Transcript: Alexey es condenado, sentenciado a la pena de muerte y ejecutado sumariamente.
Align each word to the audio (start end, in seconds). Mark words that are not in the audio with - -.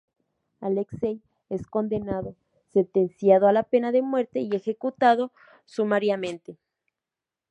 Alexey 0.61 1.21
es 1.49 1.67
condenado, 1.67 2.35
sentenciado 2.69 3.47
a 3.47 3.53
la 3.53 3.61
pena 3.61 3.91
de 3.91 4.01
muerte 4.01 4.39
y 4.39 4.55
ejecutado 4.55 5.31
sumariamente. 5.65 6.57